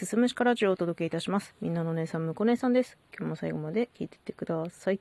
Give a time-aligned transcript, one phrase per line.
[0.00, 1.54] すすむしかラジオをお届けいたします。
[1.60, 2.96] みんなの姉さん、むこ姉さんです。
[3.14, 5.00] 今日も最後まで聞いてってください。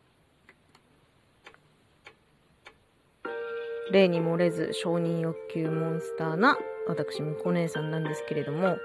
[3.93, 8.78] 例に漏れず承認欲求モンスターな私、むこ姉さんなんですけれども、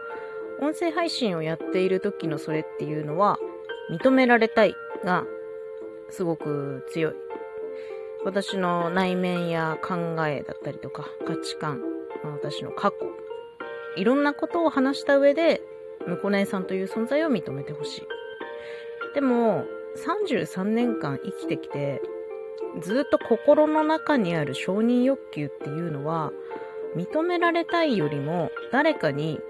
[0.61, 3.37] 音声配信をやっている時のそれっていうのは、
[3.91, 5.25] 認められたいが
[6.11, 7.15] すごく強い。
[8.25, 9.97] 私の内面や考
[10.29, 11.81] えだったりとか価値観、
[12.23, 12.99] 私の過去、
[13.97, 15.61] いろんなことを話した上で、
[16.07, 18.07] むこ姉さんという存在を認めてほしい。
[19.15, 19.65] でも、
[19.97, 22.03] 33年間生きてきて、
[22.81, 26.33] ずっと心の中にある承認欲求っていうのは、
[26.97, 29.41] 認められたいよりも誰かに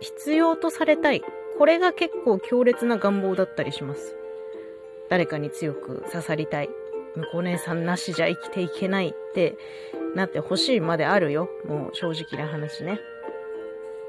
[0.00, 1.22] 必要とされたい。
[1.58, 4.16] これが結構強烈な願望だったりします。
[5.08, 6.70] 誰かに強く刺さりたい。
[7.14, 9.56] 向こう姉さんなしじゃ生きていけないって
[10.14, 11.48] なってほしいまであるよ。
[11.66, 13.00] もう正直な話ね。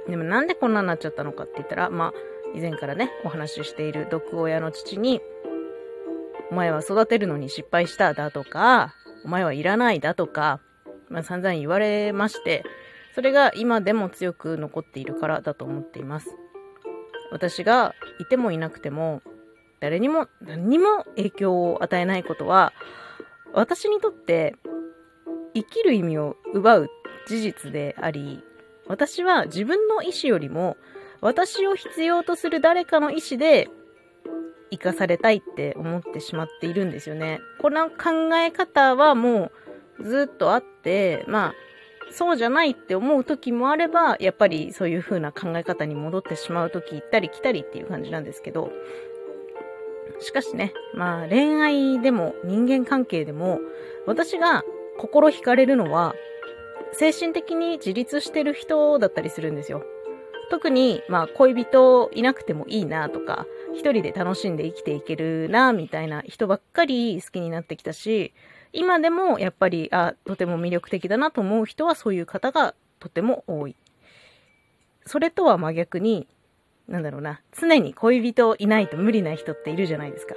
[0.10, 2.14] でもなんでこんなになっちゃったのかって言ったら、まあ、
[2.56, 5.22] 以前からね、お話ししている毒親の父に、
[6.49, 8.94] お前は育てるのに失敗しただとか、
[9.26, 10.62] お前はいらないだとか、
[11.10, 12.64] まあ散々言われまして、
[13.16, 16.30] それが今でも強く残っているからだと思っています。
[17.32, 19.21] 私がいてもいなくても、
[19.80, 22.71] 誰にも何にも影響を与えないことは、
[23.54, 24.55] 私にとって
[25.54, 26.88] 生きる意味を奪う
[27.27, 28.44] 事実であり、
[28.88, 30.77] 私は自分の意思よりも、
[31.21, 33.70] 私を必要とする誰かの意思で
[34.71, 37.40] 生かされたいって思ってしまっているんですよね。
[37.60, 39.52] この考え方はも
[39.99, 41.54] うずっとあって、まあ、
[42.12, 48.71] そうじゃないって思う時もあれば、やっぱりそういう風な考え方に戻ってしまう時行ったり来たりっていう感じなんですけど、
[50.20, 53.60] しかしね、まあ恋愛でも人間関係でも、
[54.05, 54.63] 私が
[54.98, 56.15] 心惹かれるのは、
[56.93, 59.84] 精神的に自立してる人だったりするんですよ。
[60.49, 68.34] 特に、まあ恋人いなくてもいいなとか、一人で楽しんで生きていけるな、みたいな人ばっかり好きになってきたし、
[68.74, 73.75] 今でもやっぱり、あ、とても魅力的だなと思う人はそういう方がとても多い。
[75.06, 76.28] それとは真逆に、
[76.88, 80.36] なんだろうな、常に恋人いないと無理な人っているじゃないですか。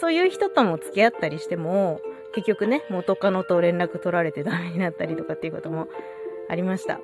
[0.00, 2.00] そういう人とも付き合ったりしても、
[2.34, 5.88] 結局ね、元カノと連絡取られてダメになったりとかっていうことも
[6.48, 7.00] ありました。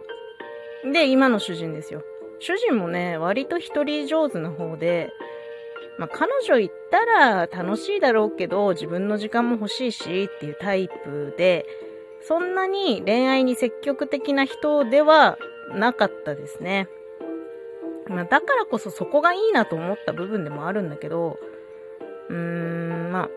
[0.92, 2.02] で、今の主人ですよ。
[2.40, 5.12] 主人もね、割と一人上手な方で、
[5.98, 11.66] まあ、彼女行ったら楽しいだろうけど、自分の時間も欲しいしっていうタイプで、
[12.22, 15.38] そんなに恋愛に積極的な人では
[15.74, 16.88] なかったですね。
[18.08, 21.38] まあ、だからこそそこがいいなと思った部分でもあるんだけど、
[22.30, 23.28] うーん、まあ、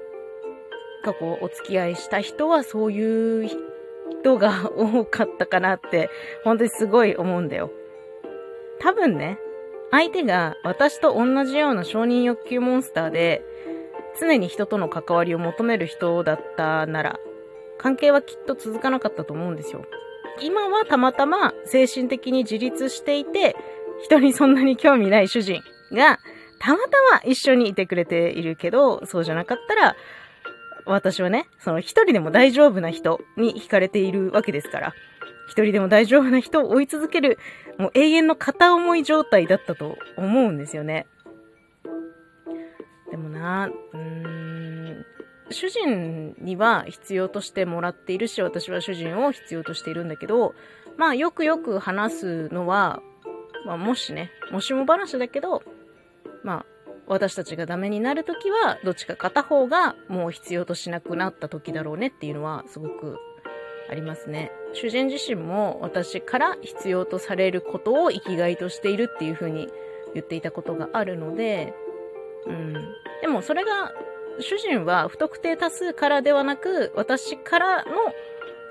[1.04, 3.50] 過去お付き合いした人はそういう
[4.22, 6.10] 人が多かったかなって、
[6.44, 7.72] 本当にすごい思うんだよ。
[8.80, 9.40] 多分ね、
[9.92, 13.44] 相手が私と同じような承認欲求モンスターで、
[14.20, 17.20] 常に人との関わりを求める人だったなら、
[17.80, 19.86] 関係はきっと続かなかったと思うんですよ。
[20.42, 23.56] 今はたまたま精神的に自立していて、
[24.04, 25.62] 人にそんなに興味ない主人
[25.92, 26.20] が、
[26.64, 29.98] たまたま一緒にいてくれているけど、そうじゃなかったら、
[30.86, 34.94] 私はね、その一人でも大丈夫な人に惹かれているわけですから、
[35.50, 37.38] 一人でも大丈夫な人を追い続ける、
[37.78, 41.06] もう永遠の片思い状態だったと思うんですよね。
[43.12, 45.06] でもな、うーん、
[45.50, 50.56] 主人には必要としてもらっているし、私は主人を必要としているんだけど、
[50.96, 53.02] まあよくよく話すのは、
[53.66, 55.62] まあもしね、もしも話だけど、
[56.44, 56.66] まあ
[57.08, 63.18] 私たちがダメになるときは、どっちか片方がもう必要としなくなった時だろうねっていうのはすごく
[63.90, 64.52] ありますね。
[64.74, 69.68] 主人自身も私から必要とされることを生きがいとしているっていう風に
[70.14, 71.74] 言っていたことがあるので、
[72.48, 72.74] うん。
[73.22, 73.94] でもそれが、
[74.40, 77.92] 主人は不特定多数からではなく、私からの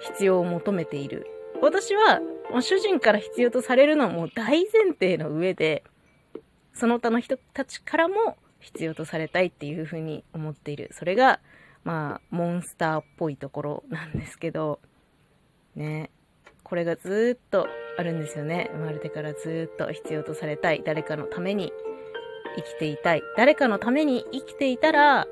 [0.01, 1.27] 必要を求めている。
[1.61, 2.21] 私は、
[2.61, 5.85] 主人から必要とされるのはもう大前提の上で、
[6.75, 10.91] その他の人たちからも必要とされたいっていう風に思っている。
[10.93, 11.41] それが、
[11.85, 14.81] まあ、モンスターっぽいところなんですけど、
[15.75, 16.11] ね。
[16.63, 17.67] これがずっと
[17.99, 18.71] あるんですよね。
[18.73, 20.83] 生まれてからずっと必要とされたい。
[20.85, 21.73] 誰かのために
[22.57, 23.23] 生きていたい。
[23.37, 25.27] 誰かのために生きていたら、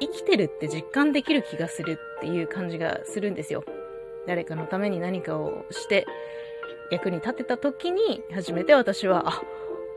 [0.00, 3.64] 生きてるって実感できる気がするっていう感じがするんですよ。
[4.26, 6.06] 誰かのために何かをして
[6.90, 9.42] 役に立てた時に初めて私は、あ、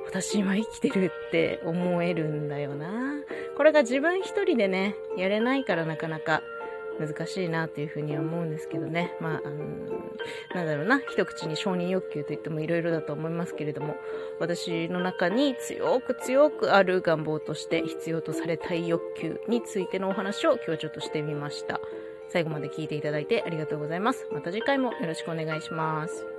[0.08, 3.16] 私今生きてるって思えるんだよな。
[3.56, 6.42] これが自分一人でね、やれないからなかなか
[7.00, 9.16] 難しいなというふうに思うんですけどね。
[9.20, 9.66] まあ、あの
[10.56, 13.96] なんだろうな、一口に承認欲求といってもいろいろだと思いますけれども、
[14.40, 21.80] 私の中に強く強くある願望として必要とされたい欲求についてのお話を今日ちょっとしてみました。
[22.30, 24.28] 最後まで聞いていただいてありがとうございます。
[24.32, 26.37] また次回もよろしくお願いします。